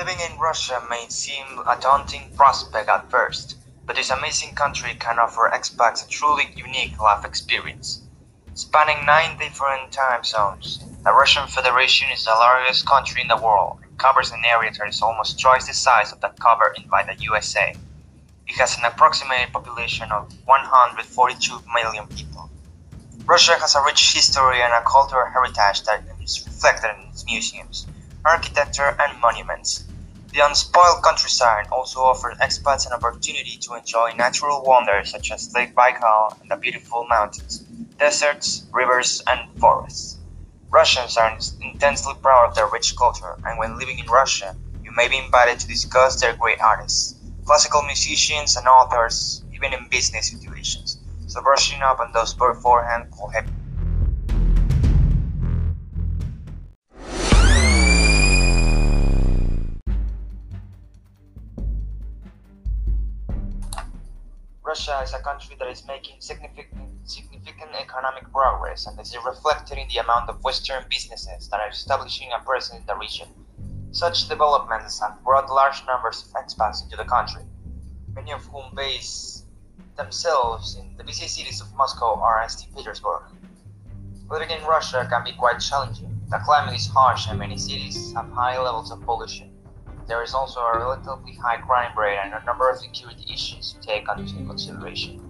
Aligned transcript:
Living 0.00 0.32
in 0.32 0.38
Russia 0.38 0.82
may 0.88 1.06
seem 1.10 1.44
a 1.68 1.76
daunting 1.78 2.32
prospect 2.34 2.88
at 2.88 3.10
first, 3.10 3.58
but 3.84 3.96
this 3.96 4.08
amazing 4.08 4.54
country 4.54 4.94
can 4.94 5.18
offer 5.18 5.50
expats 5.52 6.02
a 6.02 6.08
truly 6.08 6.44
unique 6.56 6.98
life 6.98 7.22
experience. 7.22 8.00
Spanning 8.54 9.04
nine 9.04 9.36
different 9.36 9.92
time 9.92 10.24
zones, 10.24 10.78
the 11.04 11.12
Russian 11.12 11.46
Federation 11.48 12.08
is 12.10 12.24
the 12.24 12.30
largest 12.30 12.86
country 12.86 13.20
in 13.20 13.28
the 13.28 13.36
world 13.36 13.80
and 13.82 13.98
covers 13.98 14.30
an 14.30 14.42
area 14.42 14.72
that 14.72 14.88
is 14.88 15.02
almost 15.02 15.38
twice 15.38 15.66
the 15.66 15.74
size 15.74 16.12
of 16.12 16.20
that 16.22 16.40
covered 16.40 16.78
by 16.90 17.02
the 17.02 17.22
USA. 17.22 17.74
It 18.48 18.54
has 18.54 18.78
an 18.78 18.86
approximate 18.86 19.52
population 19.52 20.10
of 20.10 20.32
142 20.46 21.60
million 21.74 22.06
people. 22.06 22.48
Russia 23.26 23.58
has 23.60 23.74
a 23.74 23.84
rich 23.84 24.14
history 24.14 24.62
and 24.62 24.72
a 24.72 24.82
cultural 24.82 25.30
heritage 25.30 25.82
that 25.82 26.02
is 26.22 26.42
reflected 26.46 26.88
in 26.96 27.10
its 27.10 27.26
museums, 27.26 27.86
architecture, 28.24 28.96
and 28.98 29.20
monuments. 29.20 29.84
The 30.32 30.40
unspoiled 30.46 31.02
countryside 31.04 31.66
also 31.72 32.00
offers 32.00 32.36
expats 32.38 32.86
an 32.86 32.92
opportunity 32.92 33.58
to 33.62 33.74
enjoy 33.74 34.12
natural 34.12 34.64
wonders 34.64 35.10
such 35.10 35.30
as 35.32 35.52
Lake 35.54 35.74
Baikal 35.74 36.40
and 36.40 36.50
the 36.50 36.56
beautiful 36.56 37.06
mountains, 37.08 37.64
deserts, 37.98 38.66
rivers, 38.72 39.22
and 39.26 39.40
forests. 39.60 40.20
Russians 40.72 41.16
are 41.16 41.36
intensely 41.60 42.14
proud 42.22 42.48
of 42.48 42.54
their 42.54 42.68
rich 42.68 42.94
culture, 42.96 43.38
and 43.44 43.58
when 43.58 43.78
living 43.78 43.98
in 43.98 44.06
Russia, 44.06 44.56
you 44.82 44.92
may 44.96 45.08
be 45.08 45.18
invited 45.18 45.58
to 45.60 45.66
discuss 45.68 46.20
their 46.20 46.36
great 46.36 46.60
artists, 46.60 47.20
classical 47.44 47.82
musicians, 47.82 48.56
and 48.56 48.66
authors, 48.68 49.44
even 49.54 49.72
in 49.72 49.88
business 49.90 50.30
situations. 50.30 51.02
So 51.26 51.42
brushing 51.42 51.82
up 51.82 52.00
on 52.00 52.12
those 52.12 52.34
beforehand 52.34 53.06
will 53.18 53.30
help 53.30 53.46
Russia 64.70 65.00
is 65.02 65.12
a 65.12 65.18
country 65.18 65.56
that 65.58 65.66
is 65.66 65.84
making 65.84 66.14
significant, 66.20 66.88
significant 67.02 67.72
economic 67.74 68.30
progress, 68.30 68.86
and 68.86 68.96
this 68.96 69.08
is 69.08 69.18
reflected 69.26 69.76
in 69.76 69.88
the 69.88 69.98
amount 69.98 70.30
of 70.30 70.44
Western 70.44 70.84
businesses 70.88 71.48
that 71.48 71.58
are 71.58 71.70
establishing 71.70 72.28
a 72.30 72.38
presence 72.44 72.78
in 72.78 72.86
the 72.86 72.94
region. 72.94 73.26
Such 73.90 74.28
developments 74.28 75.00
have 75.00 75.24
brought 75.24 75.50
large 75.50 75.84
numbers 75.88 76.22
of 76.22 76.30
expats 76.40 76.84
into 76.84 76.96
the 76.96 77.04
country, 77.16 77.42
many 78.14 78.30
of 78.30 78.44
whom 78.44 78.72
base 78.76 79.42
themselves 79.96 80.76
in 80.76 80.96
the 80.96 81.02
busy 81.02 81.26
cities 81.26 81.60
of 81.60 81.74
Moscow 81.74 82.20
or 82.22 82.40
St. 82.48 82.72
Petersburg. 82.72 83.22
Living 84.30 84.50
in 84.50 84.62
Russia 84.62 85.04
can 85.10 85.24
be 85.24 85.32
quite 85.32 85.58
challenging. 85.58 86.14
The 86.28 86.38
climate 86.44 86.76
is 86.76 86.86
harsh 86.86 87.26
and 87.28 87.40
many 87.40 87.58
cities 87.58 88.12
have 88.12 88.30
high 88.30 88.56
levels 88.56 88.92
of 88.92 89.00
pollution. 89.02 89.49
There 90.10 90.24
is 90.24 90.34
also 90.34 90.58
a 90.58 90.76
relatively 90.76 91.34
high 91.34 91.58
crime 91.58 91.96
rate 91.96 92.18
and 92.18 92.34
a 92.34 92.44
number 92.44 92.68
of 92.68 92.80
security 92.80 93.32
issues 93.32 93.74
to 93.74 93.80
take 93.86 94.08
into 94.18 94.44
consideration. 94.44 95.22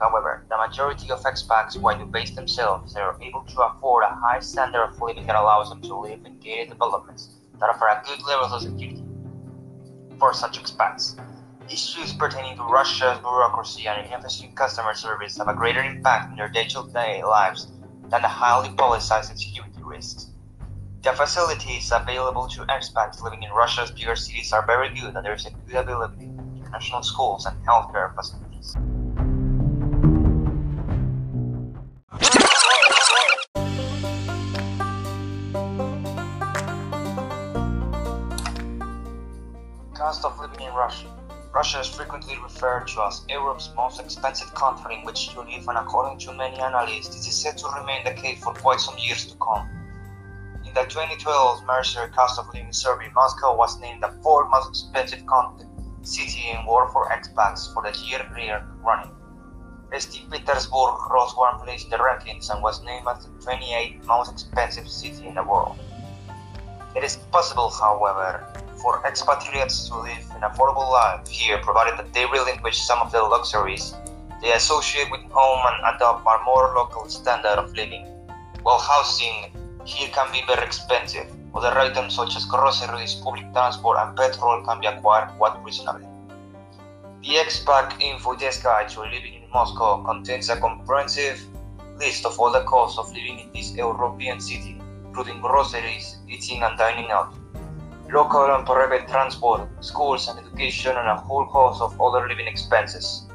However, 0.00 0.44
the 0.50 0.56
majority 0.56 1.12
of 1.12 1.22
expats, 1.22 1.80
while 1.80 1.96
they 1.96 2.02
base 2.02 2.32
themselves, 2.32 2.96
are 2.96 3.16
able 3.22 3.44
to 3.44 3.62
afford 3.62 4.02
a 4.02 4.08
high 4.08 4.40
standard 4.40 4.82
of 4.82 5.00
living 5.00 5.28
that 5.28 5.36
allows 5.36 5.68
them 5.68 5.80
to 5.82 5.94
live 5.94 6.26
in 6.26 6.40
gated 6.40 6.70
developments 6.70 7.36
that 7.60 7.70
offer 7.70 7.86
a 7.86 8.02
good 8.04 8.20
level 8.26 8.46
of 8.46 8.62
security 8.62 9.04
for 10.18 10.34
such 10.34 10.60
expats. 10.60 11.16
Issues 11.70 12.12
pertaining 12.12 12.56
to 12.56 12.64
Russia's 12.64 13.20
bureaucracy 13.20 13.86
and 13.86 14.12
emphasis 14.12 14.48
customer 14.56 14.94
service 14.94 15.38
have 15.38 15.46
a 15.46 15.54
greater 15.54 15.84
impact 15.84 16.32
on 16.32 16.36
their 16.36 16.48
day-to-day 16.48 17.22
lives 17.22 17.70
than 18.10 18.22
the 18.22 18.28
highly 18.28 18.70
politicized 18.70 19.38
security 19.38 19.80
risks. 19.84 20.32
The 21.06 21.12
facilities 21.12 21.92
available 21.92 22.48
to 22.48 22.62
expats 22.62 23.22
living 23.22 23.44
in 23.44 23.50
Russia's 23.52 23.92
bigger 23.92 24.16
cities 24.16 24.52
are 24.52 24.66
very 24.66 24.88
good 24.88 25.14
and 25.14 25.24
there 25.24 25.34
is 25.34 25.46
a 25.46 25.50
good 25.50 25.76
availability 25.76 26.24
of 26.36 26.56
international 26.56 27.04
schools 27.04 27.46
and 27.46 27.56
healthcare 27.64 28.12
facilities. 28.12 28.74
Cost 39.94 40.24
of 40.24 40.40
living 40.40 40.66
in 40.66 40.74
Russia. 40.74 41.06
Russia 41.54 41.78
is 41.78 41.86
frequently 41.86 42.36
referred 42.42 42.88
to 42.88 43.02
as 43.02 43.24
Europe's 43.28 43.70
most 43.76 44.00
expensive 44.00 44.52
country 44.56 44.96
in 44.96 45.04
which 45.04 45.28
to 45.28 45.42
live, 45.42 45.68
and 45.68 45.78
according 45.78 46.18
to 46.18 46.32
many 46.32 46.58
analysts, 46.58 47.14
this 47.14 47.28
is 47.28 47.36
set 47.36 47.58
to 47.58 47.68
remain 47.78 48.02
the 48.02 48.12
case 48.14 48.42
for 48.42 48.52
quite 48.54 48.80
some 48.80 48.98
years 48.98 49.24
to 49.26 49.36
come 49.36 49.68
the 50.76 50.82
2012 50.82 51.64
Mercer 51.64 52.06
Cost 52.08 52.38
of 52.38 52.52
Living 52.52 52.70
Survey, 52.70 53.08
Moscow 53.14 53.56
was 53.56 53.80
named 53.80 54.02
the 54.02 54.12
fourth 54.22 54.50
most 54.50 54.68
expensive 54.68 55.24
city 56.02 56.50
in 56.50 56.66
world 56.66 56.92
for 56.92 57.08
expats 57.08 57.72
for 57.72 57.82
the 57.82 57.98
year 58.04 58.20
running. 58.84 59.10
St. 59.96 60.30
Petersburg 60.30 60.98
rose 61.10 61.34
one 61.34 61.58
place 61.60 61.84
in 61.84 61.88
the 61.88 61.96
rankings 61.96 62.50
and 62.50 62.62
was 62.62 62.84
named 62.84 63.06
as 63.08 63.24
the 63.24 63.30
28th 63.40 64.04
most 64.04 64.30
expensive 64.30 64.86
city 64.86 65.26
in 65.26 65.34
the 65.36 65.42
world. 65.42 65.78
It 66.94 67.02
is 67.02 67.16
possible, 67.32 67.70
however, 67.70 68.46
for 68.82 69.02
expatriates 69.06 69.88
to 69.88 69.96
live 69.96 70.30
an 70.34 70.42
affordable 70.42 70.92
life 70.92 71.26
here, 71.26 71.56
provided 71.62 71.98
that 71.98 72.12
they 72.12 72.26
relinquish 72.26 72.76
some 72.76 72.98
of 72.98 73.10
the 73.12 73.22
luxuries 73.22 73.94
they 74.42 74.52
associate 74.52 75.10
with 75.10 75.22
home 75.30 75.62
and 75.72 75.96
adopt 75.96 76.20
a 76.20 76.44
more 76.44 76.74
local 76.76 77.08
standard 77.08 77.56
of 77.56 77.72
living. 77.72 78.04
While 78.62 78.78
housing 78.78 79.65
here 79.86 80.08
can 80.08 80.30
be 80.32 80.42
very 80.46 80.66
expensive. 80.66 81.30
Other 81.54 81.78
items 81.78 82.14
such 82.14 82.36
as 82.36 82.44
groceries, 82.44 83.14
public 83.14 83.50
transport, 83.52 83.98
and 84.00 84.16
petrol 84.16 84.64
can 84.64 84.80
be 84.80 84.86
acquired 84.88 85.28
quite 85.38 85.62
reasonably. 85.62 86.06
The 87.22 87.36
expat 87.36 88.00
info 88.00 88.34
desk 88.34 88.64
guide 88.64 88.88
to 88.90 89.00
living 89.00 89.34
in 89.34 89.50
Moscow 89.54 90.02
contains 90.04 90.48
a 90.48 90.60
comprehensive 90.60 91.40
list 91.98 92.26
of 92.26 92.38
all 92.38 92.52
the 92.52 92.64
costs 92.64 92.98
of 92.98 93.08
living 93.08 93.38
in 93.38 93.52
this 93.54 93.72
European 93.74 94.40
city, 94.40 94.80
including 95.06 95.40
groceries, 95.40 96.16
eating 96.28 96.62
and 96.62 96.76
dining 96.76 97.10
out, 97.10 97.32
local 98.12 98.54
and 98.54 98.66
private 98.66 99.08
transport, 99.08 99.68
schools 99.80 100.28
and 100.28 100.38
education, 100.40 100.96
and 100.96 101.08
a 101.08 101.16
whole 101.16 101.44
host 101.44 101.80
of 101.80 101.98
other 102.00 102.28
living 102.28 102.46
expenses. 102.46 103.25